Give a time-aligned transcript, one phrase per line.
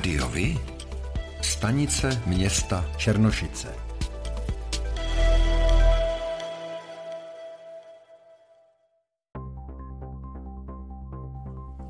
[0.00, 0.58] Rádiovi?
[1.42, 3.89] Stanice města Černošice.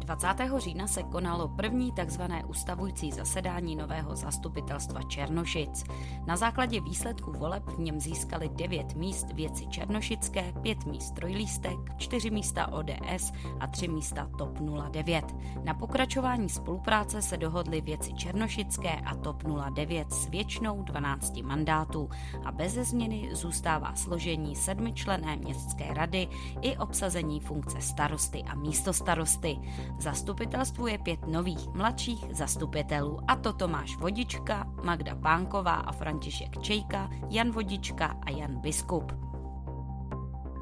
[0.01, 0.27] 20.
[0.57, 2.23] října se konalo první tzv.
[2.47, 5.85] ustavující zasedání nového zastupitelstva Černošic.
[6.27, 12.31] Na základě výsledků voleb v něm získali 9 míst věci Černošické, 5 míst Trojlístek, 4
[12.31, 14.59] místa ODS a 3 místa TOP
[14.91, 15.25] 09.
[15.65, 22.09] Na pokračování spolupráce se dohodly věci Černošické a TOP 09 s většinou 12 mandátů
[22.45, 26.29] a bez změny zůstává složení sedmičlené městské rady
[26.61, 29.59] i obsazení funkce starosty a místostarosty.
[29.99, 37.11] Zastupitelstvu je pět nových mladších zastupitelů a to Tomáš Vodička, Magda Pánková a František Čejka,
[37.29, 39.30] Jan Vodička a Jan Biskup.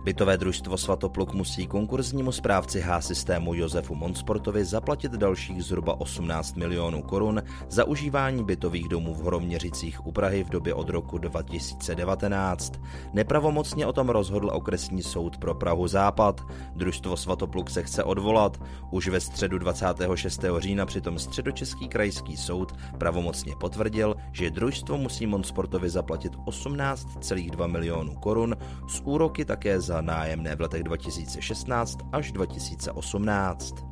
[0.09, 7.43] Bytové družstvo Svatopluk musí konkurznímu správci H-systému Josefu Monsportovi zaplatit dalších zhruba 18 milionů korun
[7.69, 12.73] za užívání bytových domů v Horoměřicích u Prahy v době od roku 2019.
[13.13, 16.41] Nepravomocně o tom rozhodl okresní soud pro Prahu Západ.
[16.77, 18.61] Družstvo Svatopluk se chce odvolat.
[18.91, 20.45] Už ve středu 26.
[20.59, 28.57] října přitom středočeský krajský soud pravomocně potvrdil, že družstvo musí Monsportovi zaplatit 18,2 milionů korun,
[28.89, 33.88] z úroky také za nájemné v letech 2016 až 2018.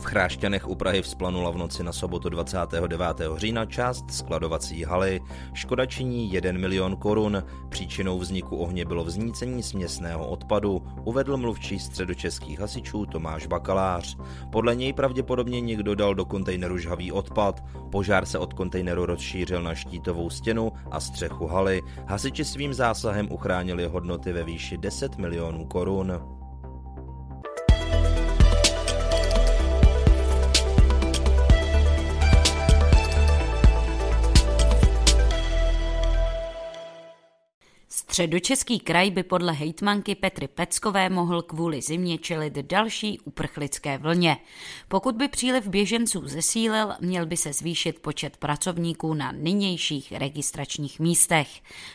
[0.00, 3.20] V Chrášťanech u Prahy vzplanula v noci na sobotu 29.
[3.36, 5.20] října část skladovací haly.
[5.52, 7.44] Škoda činí 1 milion korun.
[7.68, 14.16] Příčinou vzniku ohně bylo vznícení směsného odpadu, uvedl mluvčí středočeských hasičů Tomáš Bakalář.
[14.52, 17.64] Podle něj pravděpodobně někdo dal do kontejneru žhavý odpad.
[17.92, 21.82] Požár se od kontejneru rozšířil na štítovou stěnu a střechu haly.
[22.06, 26.39] Hasiči svým zásahem uchránili hodnoty ve výši 10 milionů korun.
[38.10, 44.36] Středočeský kraj by podle hejtmanky Petry Peckové mohl kvůli zimě čelit další uprchlické vlně.
[44.88, 51.48] Pokud by příliv běženců zesílil, měl by se zvýšit počet pracovníků na nynějších registračních místech.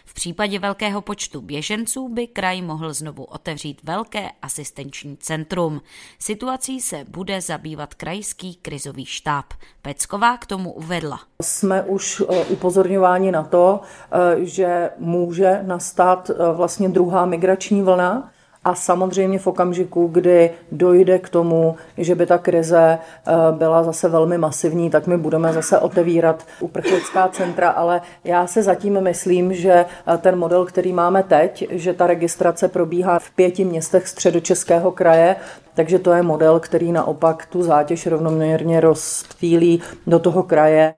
[0.06, 5.82] V případě velkého počtu běženců by kraj mohl znovu otevřít velké asistenční centrum.
[6.20, 9.46] Situací se bude zabývat krajský krizový štáb.
[9.82, 11.20] Pecková k tomu uvedla.
[11.42, 17.82] Jsme už eh, upozorňováni na to, eh, že může nastat stát eh, vlastně druhá migrační
[17.82, 18.32] vlna.
[18.64, 24.10] A samozřejmě v okamžiku, kdy dojde k tomu, že by ta krize eh, byla zase
[24.10, 29.86] velmi masivní, tak my budeme zase otevírat uprchlická centra, ale já se zatím myslím, že
[29.86, 35.36] eh, ten model, který máme teď, že ta registrace probíhá v pěti městech středočeského kraje,
[35.74, 40.94] takže to je model, který naopak tu zátěž rovnoměrně rozptýlí do toho kraje.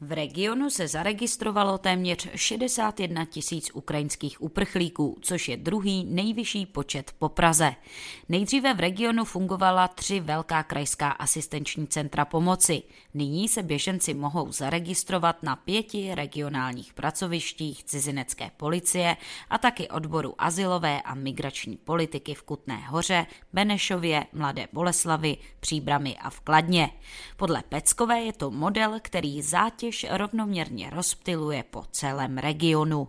[0.00, 7.28] V regionu se zaregistrovalo téměř 61 tisíc ukrajinských uprchlíků, což je druhý nejvyšší počet po
[7.28, 7.74] Praze.
[8.28, 12.82] Nejdříve v regionu fungovala tři velká krajská asistenční centra pomoci.
[13.14, 19.16] Nyní se běženci mohou zaregistrovat na pěti regionálních pracovištích cizinecké policie
[19.50, 26.30] a taky odboru asilové a migrační politiky v Kutné hoře, Benešově, Mladé Boleslavy, Příbramy a
[26.30, 26.90] v Kladně.
[27.36, 33.08] Podle Peckové je to model, který zátěž zátěž rovnoměrně rozptiluje po celém regionu.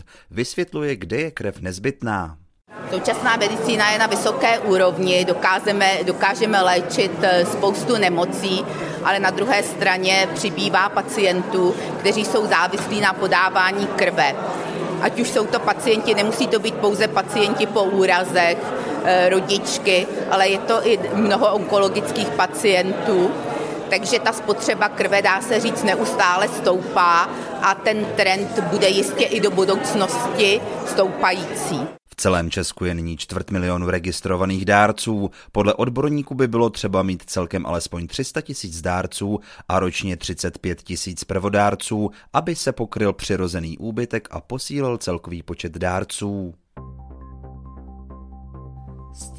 [0.31, 2.37] vysvětluje, kde je krev nezbytná.
[2.93, 8.65] Současná medicína je na vysoké úrovni, dokážeme, dokážeme léčit eh, spoustu nemocí,
[9.03, 14.35] ale na druhé straně přibývá pacientů, kteří jsou závislí na podávání krve.
[15.01, 18.57] Ať už jsou to pacienti, nemusí to být pouze pacienti po úrazech,
[19.03, 23.31] eh, rodičky, ale je to i mnoho onkologických pacientů
[23.91, 27.29] takže ta spotřeba krve, dá se říct, neustále stoupá
[27.61, 31.79] a ten trend bude jistě i do budoucnosti stoupající.
[32.09, 35.31] V celém Česku je nyní čtvrt milionu registrovaných dárců.
[35.51, 39.39] Podle odborníků by bylo třeba mít celkem alespoň 300 tisíc dárců
[39.69, 46.53] a ročně 35 tisíc prvodárců, aby se pokryl přirozený úbytek a posílil celkový počet dárců.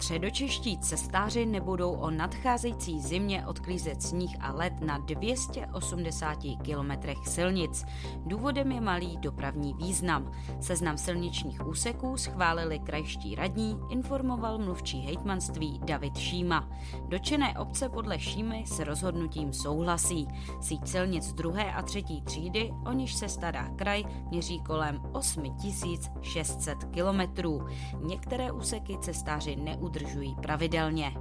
[0.03, 7.85] Středočeští cestáři nebudou o nadcházející zimě odklízet sníh a led na 280 kilometrech silnic.
[8.17, 10.33] Důvodem je malý dopravní význam.
[10.61, 16.69] Seznam silničních úseků schválili krajští radní, informoval mluvčí hejtmanství David Šíma.
[17.09, 20.29] Dočené obce podle Šímy s rozhodnutím souhlasí.
[20.61, 27.67] Síť silnic druhé a třetí třídy, o níž se stará kraj, měří kolem 8600 kilometrů.
[28.01, 29.57] Některé úseky cestáři
[29.93, 31.13] neudržují pravidelně.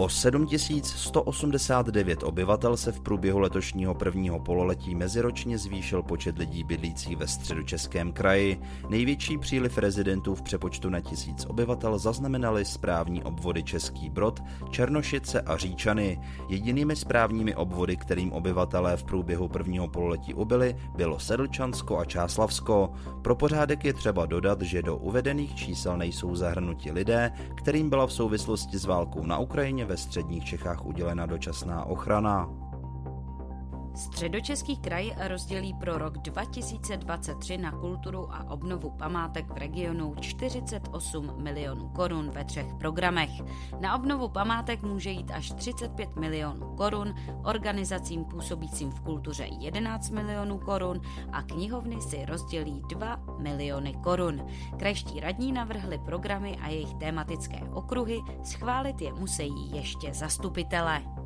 [0.00, 7.26] O 7189 obyvatel se v průběhu letošního prvního pololetí meziročně zvýšil počet lidí bydlících ve
[7.26, 8.60] středočeském kraji.
[8.88, 15.56] Největší příliv rezidentů v přepočtu na tisíc obyvatel zaznamenali správní obvody Český Brod, Černošice a
[15.56, 16.20] Říčany.
[16.48, 22.92] Jedinými správními obvody, kterým obyvatelé v průběhu prvního pololetí ubyli, bylo Sedlčansko a Čáslavsko.
[23.22, 28.12] Pro pořádek je třeba dodat, že do uvedených čísel nejsou zahrnuti lidé, kterým byla v
[28.12, 32.67] souvislosti s válkou na Ukrajině ve středních Čechách udělena dočasná ochrana.
[33.98, 41.88] Středočeský kraj rozdělí pro rok 2023 na kulturu a obnovu památek v regionu 48 milionů
[41.88, 43.30] korun ve třech programech.
[43.80, 47.14] Na obnovu památek může jít až 35 milionů korun,
[47.44, 51.00] organizacím působícím v kultuře 11 milionů korun
[51.32, 54.46] a knihovny si rozdělí 2 miliony korun.
[54.76, 61.17] Krajští radní navrhli programy a jejich tematické okruhy, schválit je musí ještě zastupitelé.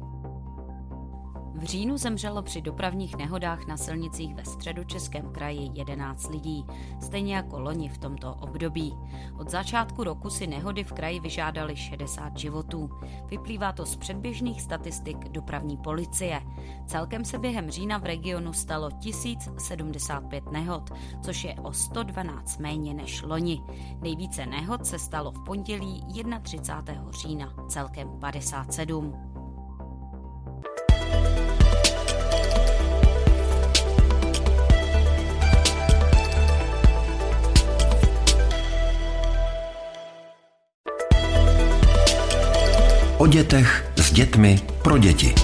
[1.63, 6.65] V říjnu zemřelo při dopravních nehodách na silnicích ve středočeském kraji 11 lidí,
[7.01, 8.95] stejně jako loni v tomto období.
[9.39, 12.91] Od začátku roku si nehody v kraji vyžádali 60 životů.
[13.27, 16.43] Vyplývá to z předběžných statistik dopravní policie.
[16.87, 23.23] Celkem se během října v regionu stalo 1075 nehod, což je o 112 méně než
[23.23, 23.63] loni.
[24.01, 26.05] Nejvíce nehod se stalo v pondělí
[26.43, 27.11] 31.
[27.13, 29.32] října, celkem 57.
[43.23, 45.35] O dětech, s dětmi, pro děti.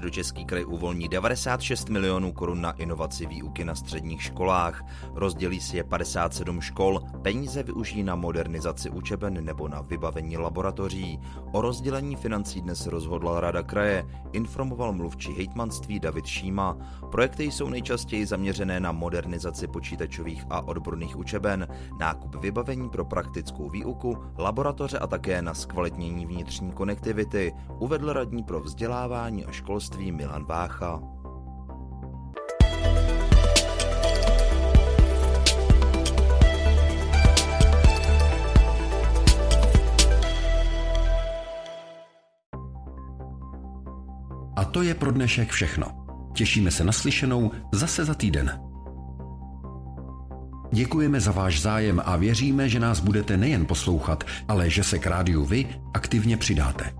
[0.00, 4.84] Středočeský kraj uvolní 96 milionů korun na inovaci výuky na středních školách.
[5.14, 11.20] Rozdělí si je 57 škol, peníze využijí na modernizaci učeben nebo na vybavení laboratoří.
[11.52, 16.76] O rozdělení financí dnes rozhodla Rada kraje, informoval mluvčí hejtmanství David Šíma.
[17.10, 21.68] Projekty jsou nejčastěji zaměřené na modernizaci počítačových a odborných učeben,
[21.98, 28.60] nákup vybavení pro praktickou výuku, laboratoře a také na zkvalitnění vnitřní konektivity, uvedl radní pro
[28.60, 31.00] vzdělávání a školství Milan Vácha.
[44.56, 45.86] A to je pro dnešek všechno.
[46.34, 48.60] Těšíme se na slyšenou zase za týden.
[50.72, 55.06] Děkujeme za váš zájem a věříme, že nás budete nejen poslouchat, ale že se k
[55.06, 56.99] rádiu vy aktivně přidáte.